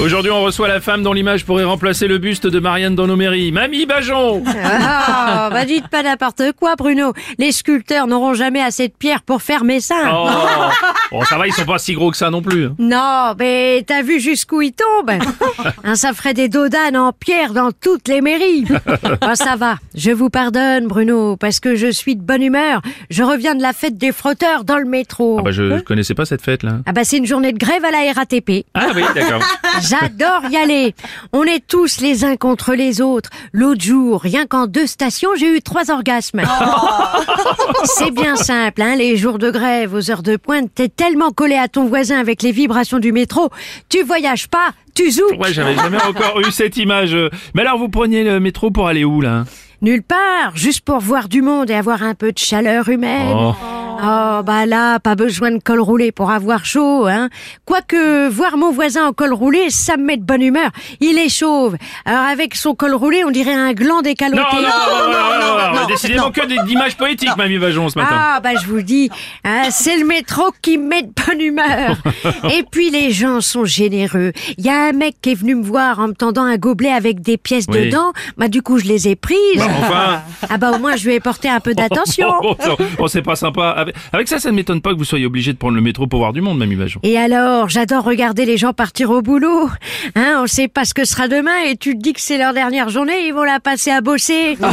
[0.00, 3.16] Aujourd'hui, on reçoit la femme dont l'image pourrait remplacer le buste de Marianne dans nos
[3.16, 3.50] mairies.
[3.50, 7.12] Mamie Bajon Ah, bah dites pas n'importe quoi, Bruno.
[7.38, 10.08] Les sculpteurs n'auront jamais assez de pierres pour faire mes seins.
[10.12, 10.28] Oh
[11.10, 12.66] Bon, ça va, ils sont pas si gros que ça non plus.
[12.66, 12.74] hein.
[12.78, 15.10] Non, mais t'as vu jusqu'où ils tombent
[15.84, 18.66] Hein, Ça ferait des dodanes en pierre dans toutes les mairies.
[19.20, 22.82] Ah, ça va, je vous pardonne, Bruno, parce que je suis de bonne humeur.
[23.10, 25.38] Je reviens de la fête des frotteurs dans le métro.
[25.40, 26.78] Ah bah, je, je connaissais pas cette fête, là.
[26.86, 28.64] Ah bah c'est une journée de grève à la RATP.
[28.74, 29.40] Ah oui, d'accord.
[29.88, 30.94] J'adore y aller.
[31.32, 33.30] On est tous les uns contre les autres.
[33.52, 36.42] L'autre jour, rien qu'en deux stations, j'ai eu trois orgasmes.
[37.84, 41.56] C'est bien simple, hein, les jours de grève, aux heures de pointe, t'es tellement collé
[41.56, 43.50] à ton voisin avec les vibrations du métro,
[43.88, 45.36] tu voyages pas, tu zoues.
[45.38, 47.16] Ouais, j'avais jamais encore eu cette image.
[47.54, 49.44] Mais alors, vous preniez le métro pour aller où, là?
[49.80, 53.32] Nulle part, juste pour voir du monde et avoir un peu de chaleur humaine.
[53.32, 53.54] Oh.
[54.00, 57.28] Oh, bah là, pas besoin de col roulé pour avoir chaud, hein.
[57.64, 60.70] Quoique, voir mon voisin en col roulé, ça me met de bonne humeur.
[61.00, 61.76] Il est chauve.
[62.04, 64.40] Alors avec son col roulé, on dirait un gland Non, décaloté.
[64.54, 68.14] non, non, non, non, non, Décidément que des- d'images poétiques, Mamie Bajon, ce matin.
[68.16, 69.10] Ah, bah je vous dis,
[69.44, 71.96] hein, c'est le métro qui me met de bonne humeur.
[72.56, 74.32] Et puis les gens sont généreux.
[74.58, 76.92] Il y a un mec qui est venu me voir en me tendant un gobelet
[76.92, 78.12] avec des pièces dedans.
[78.36, 79.36] Bah du coup, je les ai prises.
[79.60, 82.28] Enfin Ah bah au moins, je lui ai porté un peu d'attention.
[82.42, 83.86] Oh, oh, oh, oh, c'est pas sympa.
[83.88, 86.06] Avec, avec ça, ça ne m'étonne pas que vous soyez obligé de prendre le métro
[86.06, 87.00] pour voir du monde, Mamie Bajon.
[87.02, 89.68] Et alors, j'adore regarder les gens partir au boulot.
[90.14, 92.54] Hein, on sait pas ce que sera demain et tu te dis que c'est leur
[92.54, 94.56] dernière journée, ils vont la passer à bosser.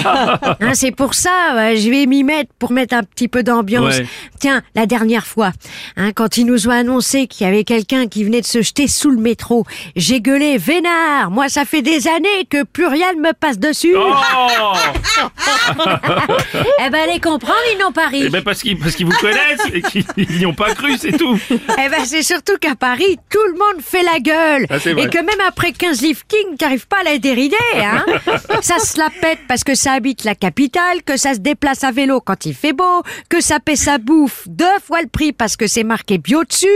[0.62, 3.98] Hein, c'est pour ça, ouais, je vais m'y mettre pour mettre un petit peu d'ambiance.
[3.98, 4.06] Ouais.
[4.40, 5.52] Tiens, la dernière fois,
[5.98, 8.88] hein, quand ils nous ont annoncé qu'il y avait quelqu'un qui venait de se jeter
[8.88, 11.32] sous le métro, j'ai gueulé vénard.
[11.32, 13.96] Moi, ça fait des années que plus rien ne me passe dessus.
[13.96, 14.14] Oh
[16.86, 18.24] Eh ben, les comprendre, ils n'ont pas ri.
[18.26, 20.06] Eh ben parce qu'ils parce vous connaissent et qu'ils
[20.40, 21.38] n'y ont pas cru, c'est tout.
[21.50, 24.68] Eh ben, c'est surtout qu'à Paris, tout le monde fait la gueule.
[24.70, 28.04] Ah, et que même après 15 lifting, t'arrives pas à la dérider, hein.
[28.62, 31.92] ça se la pète parce que ça habite la capitale, que ça se déplace à
[31.92, 35.56] vélo quand il fait beau, que ça paie sa bouffe deux fois le prix parce
[35.58, 36.68] que c'est marqué bio dessus.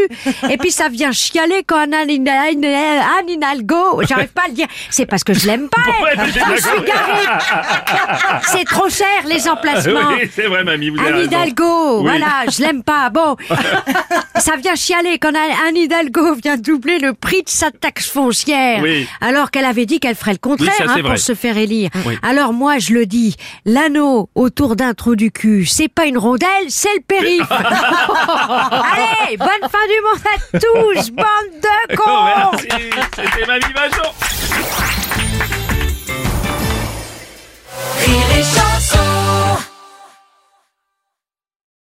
[0.50, 2.09] Et puis ça vient chialer quand un Anne
[3.29, 4.67] Hidalgo, j'arrive pas à le dire.
[4.90, 5.81] C'est parce que je l'aime pas.
[8.51, 10.09] C'est trop cher, les emplacements.
[10.19, 11.19] Oui, c'est vrai, Mamie, vous Anne.
[11.23, 12.03] Hidalgo, Oui.
[12.03, 12.19] voilà,
[12.52, 13.09] je l'aime pas.
[13.09, 13.35] Bon,
[14.35, 18.81] ça vient chialer quand Anne Hidalgo vient doubler le prix de sa taxe foncière.
[18.81, 19.07] Oui.
[19.22, 21.90] Alors qu'elle avait dit qu'elle ferait le contraire Oui, ça, hein, pour se faire élire.
[22.06, 22.18] Oui.
[22.22, 23.35] Alors moi, je le dis,
[23.66, 27.52] l'anneau autour d'un trou du cul, c'est pas une rondelle, c'est le périph'.
[27.52, 31.25] Allez, bonne fin du monde à tous, bande
[31.62, 32.68] de cons merci,
[33.16, 34.99] c'était Mamie Bajon.